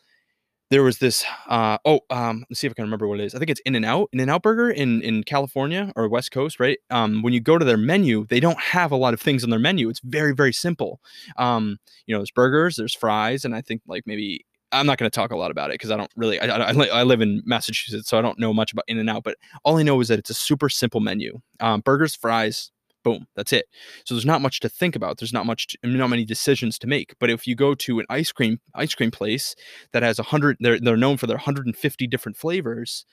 there 0.71 0.83
was 0.83 0.99
this 0.99 1.25
uh, 1.49 1.79
oh 1.85 2.01
um, 2.11 2.45
let's 2.51 2.61
see 2.61 2.67
if 2.67 2.73
i 2.73 2.75
can 2.75 2.85
remember 2.85 3.07
what 3.07 3.21
it 3.21 3.25
is 3.25 3.35
i 3.35 3.39
think 3.39 3.51
it's 3.51 3.61
in 3.61 3.75
and 3.75 3.85
out 3.85 4.09
in 4.13 4.19
and 4.21 4.31
out 4.31 4.43
burger 4.43 4.71
in 4.71 5.03
in 5.03 5.23
california 5.23 5.93
or 5.95 6.09
west 6.09 6.33
coast 6.33 6.59
right 6.59 6.79
um, 6.91 7.23
when 7.23 7.33
you 7.33 7.41
go 7.41 7.59
to 7.59 7.65
their 7.65 7.77
menu 7.77 8.27
they 8.27 8.41
don't 8.41 8.59
have 8.59 8.91
a 8.91 8.97
lot 8.97 9.15
of 9.15 9.21
things 9.21 9.45
on 9.45 9.51
their 9.51 9.59
menu 9.59 9.89
it's 9.89 10.01
very 10.01 10.35
very 10.35 10.53
simple 10.53 11.01
um, 11.37 11.79
you 12.07 12.15
know 12.15 12.19
there's 12.19 12.31
burgers 12.31 12.77
there's 12.77 12.95
fries 12.95 13.45
and 13.45 13.55
i 13.55 13.61
think 13.61 13.83
like 13.87 14.05
maybe 14.07 14.45
I'm 14.75 14.87
not 14.87 14.99
going 14.99 15.11
to 15.11 15.15
talk 15.15 15.31
a 15.31 15.37
lot 15.37 15.51
about 15.51 15.71
it 15.71 15.75
because 15.75 15.91
I 15.91 15.97
don't 15.97 16.11
really. 16.17 16.41
I, 16.41 16.47
I, 16.47 16.71
I, 16.71 17.03
live 17.03 17.21
in 17.21 17.43
Massachusetts, 17.45 18.09
so 18.09 18.19
I 18.19 18.23
don't 18.23 18.39
know 18.39 18.53
much 18.53 18.73
about 18.73 18.85
In 18.89 18.99
and 18.99 19.09
Out. 19.09 19.25
But 19.25 19.37
all 19.65 19.79
I 19.79 19.83
know 19.83 20.01
is 20.01 20.09
that 20.09 20.19
it's 20.19 20.31
a 20.31 20.35
super 20.35 20.69
simple 20.69 21.01
menu: 21.01 21.41
um, 21.61 21.81
burgers, 21.81 22.15
fries, 22.15 22.71
boom, 23.05 23.27
that's 23.37 23.53
it. 23.53 23.67
So 24.05 24.15
there's 24.15 24.27
not 24.27 24.41
much 24.41 24.59
to 24.61 24.69
think 24.69 24.97
about. 24.97 25.19
There's 25.19 25.33
not 25.33 25.47
much, 25.47 25.69
to, 25.69 25.79
not 25.85 26.11
many 26.11 26.25
decisions 26.25 26.79
to 26.81 26.89
make. 26.89 27.15
But 27.21 27.31
if 27.31 27.47
you 27.47 27.55
go 27.55 27.75
to 27.75 28.01
an 28.01 28.07
ice 28.09 28.33
cream 28.33 28.59
ice 28.75 28.95
cream 28.95 29.13
place 29.13 29.55
that 29.93 30.03
has 30.03 30.19
a 30.19 30.25
hundred, 30.25 30.57
they're 30.59 30.81
they're 30.81 30.97
known 30.97 31.19
for 31.19 31.29
their 31.29 31.37
150 31.37 32.07
different 32.09 32.37
flavors. 32.37 33.07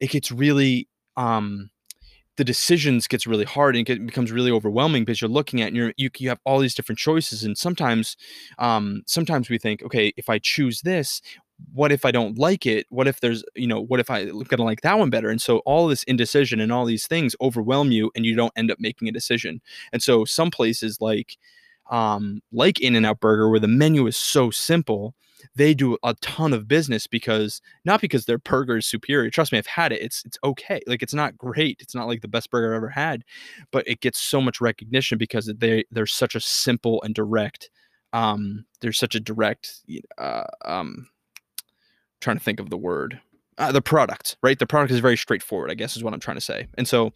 It 0.00 0.10
gets 0.10 0.32
really 0.32 0.88
um 1.16 1.70
the 2.36 2.44
decisions 2.44 3.06
gets 3.06 3.26
really 3.26 3.44
hard 3.44 3.76
and 3.76 3.88
it 3.88 4.06
becomes 4.06 4.32
really 4.32 4.50
overwhelming 4.50 5.04
because 5.04 5.20
you're 5.20 5.30
looking 5.30 5.60
at 5.62 5.68
and 5.68 5.76
you're, 5.76 5.92
you 5.96 6.10
you 6.18 6.28
have 6.28 6.40
all 6.44 6.58
these 6.58 6.74
different 6.74 6.98
choices. 6.98 7.44
And 7.44 7.56
sometimes 7.56 8.16
um 8.58 9.02
sometimes 9.06 9.50
we 9.50 9.58
think 9.58 9.82
okay 9.82 10.12
if 10.16 10.28
I 10.28 10.38
choose 10.38 10.82
this 10.82 11.20
what 11.72 11.90
if 11.90 12.04
I 12.04 12.10
don't 12.10 12.38
like 12.38 12.66
it? 12.66 12.86
What 12.90 13.08
if 13.08 13.20
there's 13.20 13.42
you 13.54 13.66
know 13.66 13.80
what 13.80 14.00
if 14.00 14.10
I'm 14.10 14.42
gonna 14.44 14.64
like 14.64 14.82
that 14.82 14.98
one 14.98 15.10
better? 15.10 15.30
And 15.30 15.40
so 15.40 15.58
all 15.60 15.86
this 15.88 16.02
indecision 16.04 16.60
and 16.60 16.72
all 16.72 16.84
these 16.84 17.06
things 17.06 17.34
overwhelm 17.40 17.90
you 17.92 18.10
and 18.14 18.24
you 18.26 18.36
don't 18.36 18.52
end 18.56 18.70
up 18.70 18.78
making 18.80 19.08
a 19.08 19.12
decision. 19.12 19.60
And 19.92 20.02
so 20.02 20.24
some 20.24 20.50
places 20.50 21.00
like 21.00 21.36
um 21.90 22.40
like 22.52 22.80
In 22.80 22.96
and 22.96 23.06
Out 23.06 23.20
Burger 23.20 23.48
where 23.50 23.60
the 23.60 23.68
menu 23.68 24.06
is 24.06 24.16
so 24.16 24.50
simple 24.50 25.14
they 25.54 25.74
do 25.74 25.96
a 26.02 26.14
ton 26.14 26.52
of 26.52 26.68
business 26.68 27.06
because 27.06 27.60
not 27.84 28.00
because 28.00 28.24
their 28.24 28.38
burger 28.38 28.76
is 28.76 28.86
superior. 28.86 29.30
Trust 29.30 29.52
me, 29.52 29.58
I've 29.58 29.66
had 29.66 29.92
it. 29.92 30.02
It's 30.02 30.24
it's 30.24 30.38
okay. 30.44 30.80
Like 30.86 31.02
it's 31.02 31.14
not 31.14 31.36
great. 31.36 31.78
It's 31.80 31.94
not 31.94 32.06
like 32.06 32.22
the 32.22 32.28
best 32.28 32.50
burger 32.50 32.72
I've 32.72 32.76
ever 32.76 32.88
had, 32.90 33.24
but 33.70 33.86
it 33.86 34.00
gets 34.00 34.18
so 34.18 34.40
much 34.40 34.60
recognition 34.60 35.18
because 35.18 35.52
they 35.58 35.84
they're 35.90 36.06
such 36.06 36.34
a 36.34 36.40
simple 36.40 37.02
and 37.02 37.14
direct. 37.14 37.70
Um, 38.12 38.64
they're 38.80 38.92
such 38.92 39.14
a 39.14 39.20
direct. 39.20 39.82
Uh, 40.18 40.44
um, 40.64 41.08
trying 42.20 42.38
to 42.38 42.44
think 42.44 42.60
of 42.60 42.70
the 42.70 42.78
word. 42.78 43.20
Uh, 43.58 43.72
the 43.72 43.82
product, 43.82 44.36
right? 44.42 44.58
The 44.58 44.66
product 44.66 44.92
is 44.92 45.00
very 45.00 45.16
straightforward. 45.16 45.70
I 45.70 45.74
guess 45.74 45.96
is 45.96 46.04
what 46.04 46.12
I'm 46.12 46.20
trying 46.20 46.36
to 46.36 46.42
say. 46.42 46.66
And 46.76 46.86
so 46.86 47.12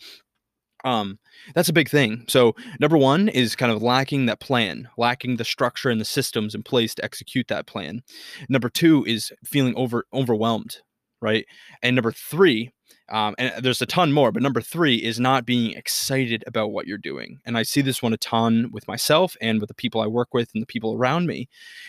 um, 0.84 1.18
that's 1.54 1.68
a 1.68 1.74
big 1.74 1.88
thing. 1.88 2.24
So 2.28 2.54
number 2.78 2.96
one 2.96 3.28
is 3.28 3.56
kind 3.56 3.72
of 3.72 3.82
lacking 3.82 4.26
that 4.26 4.40
plan, 4.40 4.88
lacking 4.96 5.36
the 5.36 5.44
structure 5.44 5.90
and 5.90 6.00
the 6.00 6.04
systems 6.04 6.54
in 6.54 6.62
place 6.62 6.94
to 6.94 7.04
execute 7.04 7.48
that 7.48 7.66
plan. 7.66 8.02
Number 8.48 8.68
two 8.68 9.04
is 9.04 9.32
feeling 9.44 9.74
over 9.76 10.04
overwhelmed, 10.12 10.78
right? 11.20 11.46
And 11.82 11.96
number 11.96 12.12
three, 12.12 12.72
um, 13.10 13.34
and 13.38 13.64
there's 13.64 13.82
a 13.82 13.86
ton 13.86 14.12
more, 14.12 14.30
but 14.30 14.42
number 14.42 14.60
three 14.60 14.96
is 14.96 15.18
not 15.18 15.44
being 15.44 15.72
excited 15.72 16.44
about 16.46 16.70
what 16.70 16.86
you're 16.86 16.96
doing. 16.96 17.40
And 17.44 17.58
I 17.58 17.64
see 17.64 17.80
this 17.80 18.02
one 18.02 18.12
a 18.12 18.16
ton 18.16 18.70
with 18.72 18.86
myself 18.86 19.36
and 19.40 19.60
with 19.60 19.68
the 19.68 19.74
people 19.74 20.00
I 20.00 20.06
work 20.06 20.32
with 20.32 20.50
and 20.54 20.62
the 20.62 20.66
people 20.66 20.94
around 20.94 21.26
me, 21.26 21.48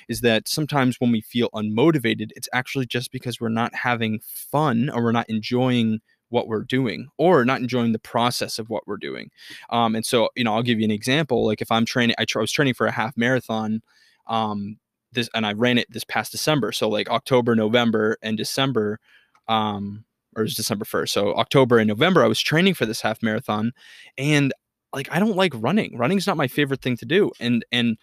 is 0.09 0.21
that 0.21 0.47
sometimes 0.47 0.99
when 0.99 1.11
we 1.11 1.21
feel 1.21 1.49
unmotivated, 1.53 2.31
it's 2.35 2.49
actually 2.53 2.87
just 2.87 3.11
because 3.11 3.39
we're 3.39 3.49
not 3.49 3.75
having 3.75 4.19
fun 4.23 4.89
or 4.89 5.03
we're 5.03 5.11
not 5.11 5.29
enjoying 5.29 6.01
what 6.31 6.47
we're 6.47 6.63
doing 6.63 7.09
or 7.17 7.45
not 7.45 7.61
enjoying 7.61 7.91
the 7.91 7.99
process 7.99 8.57
of 8.57 8.69
what 8.69 8.87
we're 8.87 8.97
doing. 8.97 9.29
Um, 9.69 9.95
and 9.95 10.05
so, 10.05 10.29
you 10.35 10.43
know, 10.43 10.55
I'll 10.55 10.63
give 10.63 10.79
you 10.79 10.85
an 10.85 10.91
example. 10.91 11.45
Like 11.45 11.61
if 11.61 11.71
I'm 11.71 11.85
training, 11.85 12.15
I, 12.17 12.25
tra- 12.25 12.41
I 12.41 12.43
was 12.43 12.51
training 12.51 12.73
for 12.73 12.87
a 12.87 12.91
half 12.91 13.15
marathon, 13.15 13.81
um, 14.27 14.77
this, 15.11 15.29
and 15.35 15.45
I 15.45 15.53
ran 15.53 15.77
it 15.77 15.91
this 15.91 16.05
past 16.05 16.31
December. 16.31 16.71
So 16.71 16.89
like 16.89 17.09
October, 17.09 17.55
November, 17.55 18.17
and 18.23 18.37
December, 18.37 18.99
um, 19.47 20.05
or 20.35 20.43
it 20.43 20.45
was 20.45 20.55
December 20.55 20.85
1st. 20.85 21.09
So 21.09 21.35
October 21.35 21.77
and 21.77 21.87
November, 21.87 22.23
I 22.23 22.27
was 22.27 22.41
training 22.41 22.73
for 22.73 22.85
this 22.85 23.01
half 23.01 23.21
marathon 23.21 23.73
and 24.17 24.53
like, 24.93 25.11
I 25.11 25.19
don't 25.19 25.35
like 25.35 25.53
running. 25.55 25.97
Running's 25.97 26.27
not 26.27 26.37
my 26.37 26.47
favorite 26.47 26.81
thing 26.81 26.97
to 26.97 27.05
do. 27.05 27.31
And, 27.39 27.65
and, 27.71 27.97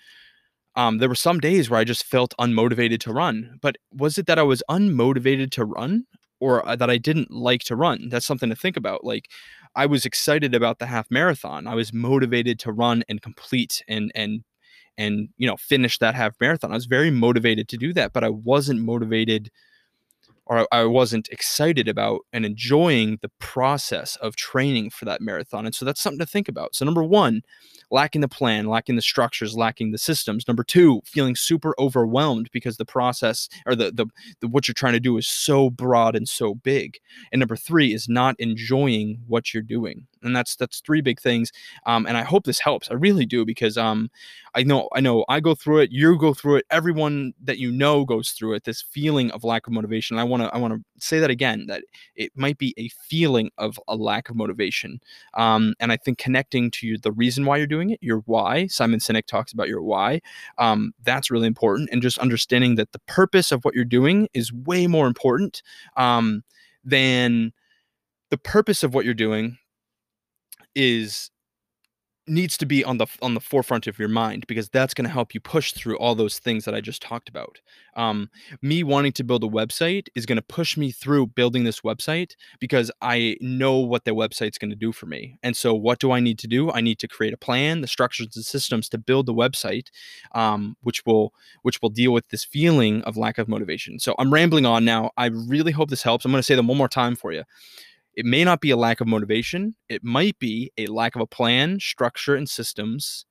um, 0.74 0.98
there 0.98 1.08
were 1.08 1.14
some 1.16 1.40
days 1.40 1.68
where 1.68 1.80
I 1.80 1.84
just 1.84 2.04
felt 2.04 2.34
unmotivated 2.38 3.00
to 3.00 3.12
run. 3.12 3.58
But 3.60 3.76
was 3.92 4.16
it 4.16 4.26
that 4.26 4.38
I 4.38 4.44
was 4.44 4.62
unmotivated 4.70 5.50
to 5.52 5.64
run? 5.64 6.04
Or 6.40 6.66
uh, 6.68 6.76
that 6.76 6.90
I 6.90 6.98
didn't 6.98 7.30
like 7.30 7.62
to 7.64 7.76
run. 7.76 8.08
That's 8.08 8.26
something 8.26 8.48
to 8.50 8.56
think 8.56 8.76
about. 8.76 9.04
Like 9.04 9.28
I 9.74 9.86
was 9.86 10.04
excited 10.04 10.54
about 10.54 10.78
the 10.78 10.86
half 10.86 11.10
marathon. 11.10 11.66
I 11.66 11.74
was 11.74 11.92
motivated 11.92 12.58
to 12.60 12.72
run 12.72 13.04
and 13.08 13.22
complete 13.22 13.82
and 13.88 14.12
and 14.14 14.44
and 14.96 15.28
you 15.36 15.46
know 15.46 15.56
finish 15.56 15.98
that 15.98 16.14
half 16.14 16.34
marathon. 16.40 16.72
I 16.72 16.74
was 16.74 16.86
very 16.86 17.10
motivated 17.10 17.68
to 17.68 17.76
do 17.76 17.92
that, 17.94 18.12
but 18.12 18.24
I 18.24 18.30
wasn't 18.30 18.80
motivated 18.80 19.50
or 20.48 20.66
I 20.72 20.84
wasn't 20.84 21.28
excited 21.28 21.88
about 21.88 22.20
and 22.32 22.46
enjoying 22.46 23.18
the 23.20 23.30
process 23.38 24.16
of 24.16 24.34
training 24.34 24.90
for 24.90 25.04
that 25.04 25.20
marathon. 25.20 25.66
And 25.66 25.74
so 25.74 25.84
that's 25.84 26.00
something 26.00 26.18
to 26.18 26.26
think 26.26 26.48
about. 26.48 26.74
So 26.74 26.86
number 26.86 27.04
1, 27.04 27.42
lacking 27.90 28.20
the 28.20 28.28
plan, 28.28 28.66
lacking 28.66 28.96
the 28.96 29.02
structures, 29.02 29.56
lacking 29.56 29.92
the 29.92 29.98
systems. 29.98 30.46
Number 30.46 30.64
two, 30.64 31.00
feeling 31.04 31.36
super 31.36 31.74
overwhelmed 31.78 32.50
because 32.52 32.76
the 32.76 32.84
process 32.84 33.48
or 33.66 33.74
the, 33.74 33.90
the, 33.90 34.06
the 34.40 34.48
what 34.48 34.68
you're 34.68 34.74
trying 34.74 34.92
to 34.94 35.00
do 35.00 35.16
is 35.16 35.26
so 35.26 35.70
broad 35.70 36.14
and 36.14 36.28
so 36.28 36.54
big. 36.54 36.98
And 37.32 37.40
number 37.40 37.56
three 37.56 37.92
is 37.92 38.08
not 38.08 38.36
enjoying 38.38 39.20
what 39.26 39.52
you're 39.54 39.62
doing. 39.62 40.06
And 40.22 40.34
that's 40.34 40.56
that's 40.56 40.80
three 40.80 41.00
big 41.00 41.20
things. 41.20 41.52
Um, 41.86 42.06
and 42.06 42.16
I 42.16 42.22
hope 42.22 42.44
this 42.44 42.58
helps. 42.58 42.90
I 42.90 42.94
really 42.94 43.24
do 43.24 43.44
because 43.44 43.78
um, 43.78 44.10
I 44.54 44.64
know 44.64 44.88
I 44.92 45.00
know 45.00 45.24
I 45.28 45.38
go 45.38 45.54
through 45.54 45.78
it. 45.78 45.92
You 45.92 46.18
go 46.18 46.34
through 46.34 46.56
it. 46.56 46.66
Everyone 46.70 47.34
that 47.44 47.58
you 47.58 47.70
know 47.70 48.04
goes 48.04 48.30
through 48.30 48.54
it. 48.54 48.64
This 48.64 48.82
feeling 48.82 49.30
of 49.30 49.44
lack 49.44 49.68
of 49.68 49.72
motivation. 49.72 50.18
I 50.18 50.24
want 50.24 50.42
to 50.42 50.52
I 50.52 50.58
want 50.58 50.74
to 50.74 50.80
say 50.98 51.20
that 51.20 51.30
again. 51.30 51.66
That 51.68 51.84
it 52.16 52.32
might 52.34 52.58
be 52.58 52.74
a 52.76 52.88
feeling 52.88 53.50
of 53.58 53.78
a 53.86 53.94
lack 53.94 54.28
of 54.28 54.34
motivation. 54.34 55.00
Um, 55.34 55.74
and 55.78 55.92
I 55.92 55.96
think 55.96 56.18
connecting 56.18 56.72
to 56.72 56.98
the 56.98 57.12
reason 57.12 57.44
why 57.44 57.58
you're 57.58 57.68
doing 57.68 57.77
doing 57.78 57.90
it, 57.90 57.98
your 58.02 58.18
why. 58.26 58.66
Simon 58.66 58.98
Sinek 58.98 59.26
talks 59.26 59.52
about 59.52 59.68
your 59.68 59.82
why. 59.82 60.20
Um, 60.58 60.92
that's 61.04 61.30
really 61.30 61.46
important. 61.46 61.88
And 61.92 62.02
just 62.02 62.18
understanding 62.18 62.74
that 62.74 62.92
the 62.92 62.98
purpose 63.06 63.52
of 63.52 63.64
what 63.64 63.74
you're 63.74 63.84
doing 63.84 64.28
is 64.34 64.52
way 64.52 64.86
more 64.86 65.06
important 65.06 65.62
um, 65.96 66.42
than 66.84 67.52
the 68.30 68.38
purpose 68.38 68.82
of 68.82 68.94
what 68.94 69.04
you're 69.04 69.14
doing 69.14 69.58
is 70.74 71.30
needs 72.28 72.56
to 72.58 72.66
be 72.66 72.84
on 72.84 72.98
the 72.98 73.06
on 73.22 73.34
the 73.34 73.40
forefront 73.40 73.86
of 73.86 73.98
your 73.98 74.08
mind 74.08 74.46
because 74.46 74.68
that's 74.68 74.94
going 74.94 75.04
to 75.04 75.12
help 75.12 75.34
you 75.34 75.40
push 75.40 75.72
through 75.72 75.98
all 75.98 76.14
those 76.14 76.38
things 76.38 76.64
that 76.64 76.74
I 76.74 76.80
just 76.80 77.02
talked 77.02 77.28
about. 77.28 77.60
Um, 77.96 78.30
me 78.62 78.82
wanting 78.84 79.12
to 79.12 79.24
build 79.24 79.42
a 79.42 79.48
website 79.48 80.08
is 80.14 80.24
going 80.24 80.36
to 80.36 80.42
push 80.42 80.76
me 80.76 80.92
through 80.92 81.28
building 81.28 81.64
this 81.64 81.80
website 81.80 82.34
because 82.60 82.90
I 83.02 83.36
know 83.40 83.78
what 83.78 84.04
the 84.04 84.12
website's 84.12 84.58
going 84.58 84.70
to 84.70 84.76
do 84.76 84.92
for 84.92 85.06
me. 85.06 85.38
And 85.42 85.56
so, 85.56 85.74
what 85.74 85.98
do 85.98 86.12
I 86.12 86.20
need 86.20 86.38
to 86.40 86.46
do? 86.46 86.70
I 86.70 86.80
need 86.80 86.98
to 87.00 87.08
create 87.08 87.34
a 87.34 87.38
plan, 87.38 87.80
the 87.80 87.88
structures 87.88 88.36
and 88.36 88.44
systems 88.44 88.88
to 88.90 88.98
build 88.98 89.26
the 89.26 89.34
website, 89.34 89.88
um, 90.32 90.76
which 90.82 91.04
will 91.04 91.32
which 91.62 91.82
will 91.82 91.90
deal 91.90 92.12
with 92.12 92.28
this 92.28 92.44
feeling 92.44 93.02
of 93.02 93.16
lack 93.16 93.38
of 93.38 93.48
motivation. 93.48 93.98
So 93.98 94.14
I'm 94.18 94.32
rambling 94.32 94.66
on 94.66 94.84
now. 94.84 95.10
I 95.16 95.26
really 95.26 95.72
hope 95.72 95.90
this 95.90 96.02
helps. 96.02 96.24
I'm 96.24 96.30
going 96.30 96.40
to 96.40 96.44
say 96.46 96.54
them 96.54 96.68
one 96.68 96.78
more 96.78 96.88
time 96.88 97.16
for 97.16 97.32
you. 97.32 97.44
It 98.18 98.26
may 98.26 98.42
not 98.42 98.60
be 98.60 98.70
a 98.70 98.76
lack 98.76 99.00
of 99.00 99.06
motivation. 99.06 99.76
It 99.88 100.02
might 100.02 100.36
be 100.40 100.72
a 100.76 100.86
lack 100.86 101.14
of 101.14 101.22
a 101.22 101.26
plan, 101.26 101.78
structure, 101.78 102.34
and 102.34 102.48
systems. 102.50 103.24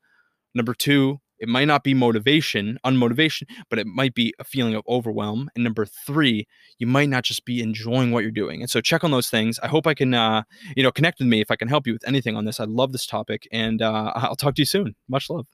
Number 0.56 0.74
two, 0.74 1.20
it 1.40 1.50
might 1.50 1.66
not 1.66 1.84
be 1.84 1.94
motivation, 1.94 2.80
unmotivation, 2.86 3.50
but 3.70 3.80
it 3.80 3.86
might 3.86 4.16
be 4.16 4.34
a 4.40 4.46
feeling 4.46 4.76
of 4.76 4.84
overwhelm. 4.88 5.50
And 5.56 5.66
number 5.66 5.86
three, 5.86 6.48
you 6.80 6.88
might 6.88 7.10
not 7.10 7.26
just 7.26 7.44
be 7.44 7.62
enjoying 7.62 8.12
what 8.12 8.24
you're 8.24 8.32
doing. 8.32 8.62
And 8.62 8.72
so 8.72 8.80
check 8.80 9.04
on 9.04 9.12
those 9.12 9.30
things. 9.30 9.60
I 9.60 9.68
hope 9.68 9.88
I 9.88 9.94
can, 9.94 10.14
uh, 10.14 10.44
you 10.78 10.84
know, 10.84 10.92
connect 10.94 11.20
with 11.20 11.28
me 11.28 11.42
if 11.42 11.52
I 11.52 11.58
can 11.58 11.68
help 11.68 11.86
you 11.86 11.92
with 11.92 12.08
anything 12.08 12.38
on 12.38 12.46
this. 12.46 12.62
I 12.62 12.64
love 12.64 12.94
this 12.94 13.06
topic, 13.06 13.46
and 13.52 13.82
uh, 13.82 14.14
I'll 14.16 14.38
talk 14.38 14.56
to 14.56 14.62
you 14.62 14.66
soon. 14.66 14.96
Much 15.10 15.30
love. 15.30 15.48